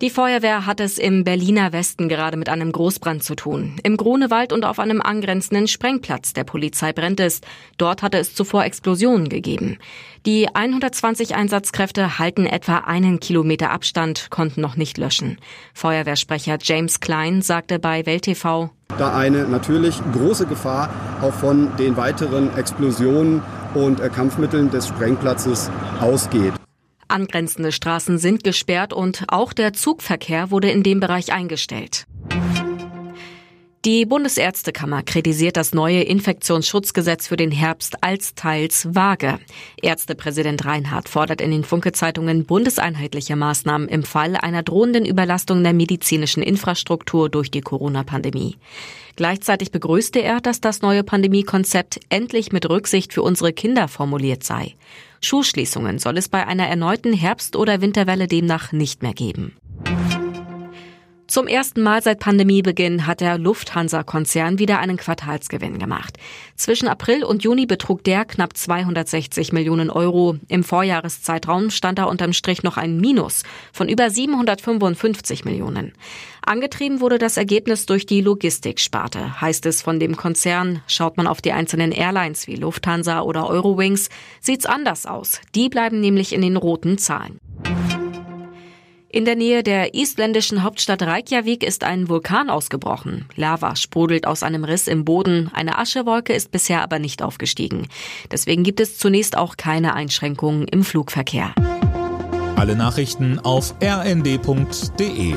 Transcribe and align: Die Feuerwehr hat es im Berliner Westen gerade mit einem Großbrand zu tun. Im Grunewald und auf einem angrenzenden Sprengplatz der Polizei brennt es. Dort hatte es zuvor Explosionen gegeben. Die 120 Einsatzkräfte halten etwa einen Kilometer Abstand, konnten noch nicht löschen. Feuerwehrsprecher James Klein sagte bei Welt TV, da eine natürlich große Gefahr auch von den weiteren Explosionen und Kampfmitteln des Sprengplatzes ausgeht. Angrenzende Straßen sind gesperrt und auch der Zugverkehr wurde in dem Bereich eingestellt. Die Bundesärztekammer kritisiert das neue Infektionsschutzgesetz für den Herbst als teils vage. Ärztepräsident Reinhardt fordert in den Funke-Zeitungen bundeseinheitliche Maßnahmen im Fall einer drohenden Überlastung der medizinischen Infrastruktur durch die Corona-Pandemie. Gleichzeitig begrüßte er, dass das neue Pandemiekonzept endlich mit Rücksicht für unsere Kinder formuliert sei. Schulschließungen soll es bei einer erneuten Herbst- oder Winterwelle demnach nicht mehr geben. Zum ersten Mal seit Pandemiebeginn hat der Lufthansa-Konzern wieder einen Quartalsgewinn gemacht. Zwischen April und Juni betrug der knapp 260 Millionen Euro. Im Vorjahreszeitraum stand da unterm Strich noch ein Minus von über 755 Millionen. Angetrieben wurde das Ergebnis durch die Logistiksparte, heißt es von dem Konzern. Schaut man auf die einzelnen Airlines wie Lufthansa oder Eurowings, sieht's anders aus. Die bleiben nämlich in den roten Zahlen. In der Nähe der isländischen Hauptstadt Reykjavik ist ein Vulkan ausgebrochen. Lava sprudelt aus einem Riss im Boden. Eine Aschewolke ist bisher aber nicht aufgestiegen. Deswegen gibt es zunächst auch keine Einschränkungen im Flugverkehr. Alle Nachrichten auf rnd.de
Die 0.00 0.10
Feuerwehr 0.10 0.66
hat 0.66 0.80
es 0.80 0.98
im 0.98 1.22
Berliner 1.22 1.72
Westen 1.72 2.08
gerade 2.08 2.36
mit 2.36 2.48
einem 2.48 2.72
Großbrand 2.72 3.22
zu 3.22 3.36
tun. 3.36 3.76
Im 3.84 3.96
Grunewald 3.96 4.52
und 4.52 4.64
auf 4.64 4.80
einem 4.80 5.00
angrenzenden 5.00 5.68
Sprengplatz 5.68 6.32
der 6.32 6.42
Polizei 6.42 6.92
brennt 6.92 7.20
es. 7.20 7.40
Dort 7.78 8.02
hatte 8.02 8.18
es 8.18 8.34
zuvor 8.34 8.64
Explosionen 8.64 9.28
gegeben. 9.28 9.78
Die 10.26 10.52
120 10.52 11.36
Einsatzkräfte 11.36 12.18
halten 12.18 12.44
etwa 12.44 12.78
einen 12.78 13.20
Kilometer 13.20 13.70
Abstand, 13.70 14.30
konnten 14.30 14.60
noch 14.60 14.74
nicht 14.74 14.98
löschen. 14.98 15.38
Feuerwehrsprecher 15.74 16.58
James 16.60 16.98
Klein 16.98 17.40
sagte 17.40 17.78
bei 17.78 18.04
Welt 18.04 18.22
TV, 18.22 18.70
da 18.98 19.16
eine 19.16 19.44
natürlich 19.44 20.00
große 20.12 20.46
Gefahr 20.46 20.90
auch 21.22 21.32
von 21.32 21.76
den 21.76 21.96
weiteren 21.96 22.56
Explosionen 22.56 23.42
und 23.74 24.00
Kampfmitteln 24.12 24.70
des 24.70 24.88
Sprengplatzes 24.88 25.70
ausgeht. 26.00 26.52
Angrenzende 27.08 27.72
Straßen 27.72 28.18
sind 28.18 28.44
gesperrt 28.44 28.92
und 28.92 29.24
auch 29.28 29.52
der 29.52 29.72
Zugverkehr 29.72 30.50
wurde 30.50 30.70
in 30.70 30.82
dem 30.82 31.00
Bereich 31.00 31.32
eingestellt. 31.32 32.06
Die 33.84 34.06
Bundesärztekammer 34.06 35.02
kritisiert 35.02 35.58
das 35.58 35.74
neue 35.74 36.00
Infektionsschutzgesetz 36.00 37.26
für 37.26 37.36
den 37.36 37.50
Herbst 37.50 38.02
als 38.02 38.34
teils 38.34 38.94
vage. 38.94 39.38
Ärztepräsident 39.82 40.64
Reinhardt 40.64 41.10
fordert 41.10 41.42
in 41.42 41.50
den 41.50 41.64
Funke-Zeitungen 41.64 42.46
bundeseinheitliche 42.46 43.36
Maßnahmen 43.36 43.86
im 43.88 44.02
Fall 44.02 44.36
einer 44.36 44.62
drohenden 44.62 45.04
Überlastung 45.04 45.62
der 45.62 45.74
medizinischen 45.74 46.42
Infrastruktur 46.42 47.28
durch 47.28 47.50
die 47.50 47.60
Corona-Pandemie. 47.60 48.56
Gleichzeitig 49.16 49.70
begrüßte 49.70 50.22
er, 50.22 50.40
dass 50.40 50.62
das 50.62 50.80
neue 50.80 51.04
Pandemiekonzept 51.04 52.00
endlich 52.08 52.52
mit 52.52 52.66
Rücksicht 52.70 53.12
für 53.12 53.22
unsere 53.22 53.52
Kinder 53.52 53.88
formuliert 53.88 54.44
sei. 54.44 54.76
Schulschließungen 55.24 55.98
soll 55.98 56.18
es 56.18 56.28
bei 56.28 56.46
einer 56.46 56.68
erneuten 56.68 57.12
Herbst- 57.12 57.56
oder 57.56 57.80
Winterwelle 57.80 58.28
demnach 58.28 58.72
nicht 58.72 59.02
mehr 59.02 59.14
geben. 59.14 59.56
Zum 61.34 61.48
ersten 61.48 61.82
Mal 61.82 62.00
seit 62.00 62.20
Pandemiebeginn 62.20 63.08
hat 63.08 63.20
der 63.20 63.38
Lufthansa-Konzern 63.38 64.60
wieder 64.60 64.78
einen 64.78 64.96
Quartalsgewinn 64.96 65.80
gemacht. 65.80 66.16
Zwischen 66.54 66.86
April 66.86 67.24
und 67.24 67.42
Juni 67.42 67.66
betrug 67.66 68.04
der 68.04 68.24
knapp 68.24 68.56
260 68.56 69.52
Millionen 69.52 69.90
Euro. 69.90 70.36
Im 70.46 70.62
Vorjahreszeitraum 70.62 71.70
stand 71.70 71.98
da 71.98 72.04
unterm 72.04 72.34
Strich 72.34 72.62
noch 72.62 72.76
ein 72.76 72.98
Minus 72.98 73.42
von 73.72 73.88
über 73.88 74.10
755 74.10 75.44
Millionen. 75.44 75.94
Angetrieben 76.46 77.00
wurde 77.00 77.18
das 77.18 77.36
Ergebnis 77.36 77.84
durch 77.86 78.06
die 78.06 78.20
Logistiksparte, 78.20 79.40
heißt 79.40 79.66
es 79.66 79.82
von 79.82 79.98
dem 79.98 80.16
Konzern. 80.16 80.82
Schaut 80.86 81.16
man 81.16 81.26
auf 81.26 81.42
die 81.42 81.50
einzelnen 81.50 81.90
Airlines 81.90 82.46
wie 82.46 82.54
Lufthansa 82.54 83.22
oder 83.22 83.48
Eurowings, 83.48 84.08
sieht's 84.40 84.66
anders 84.66 85.04
aus. 85.04 85.40
Die 85.56 85.68
bleiben 85.68 85.98
nämlich 85.98 86.32
in 86.32 86.42
den 86.42 86.56
roten 86.56 86.96
Zahlen. 86.96 87.40
In 89.14 89.24
der 89.24 89.36
Nähe 89.36 89.62
der 89.62 89.94
isländischen 89.94 90.64
Hauptstadt 90.64 91.00
Reykjavik 91.00 91.62
ist 91.62 91.84
ein 91.84 92.08
Vulkan 92.08 92.50
ausgebrochen. 92.50 93.26
Lava 93.36 93.76
sprudelt 93.76 94.26
aus 94.26 94.42
einem 94.42 94.64
Riss 94.64 94.88
im 94.88 95.04
Boden. 95.04 95.52
Eine 95.54 95.78
Aschewolke 95.78 96.32
ist 96.32 96.50
bisher 96.50 96.82
aber 96.82 96.98
nicht 96.98 97.22
aufgestiegen. 97.22 97.86
Deswegen 98.32 98.64
gibt 98.64 98.80
es 98.80 98.98
zunächst 98.98 99.38
auch 99.38 99.56
keine 99.56 99.94
Einschränkungen 99.94 100.66
im 100.66 100.82
Flugverkehr. 100.82 101.54
Alle 102.56 102.74
Nachrichten 102.74 103.38
auf 103.38 103.76
rnd.de 103.80 105.36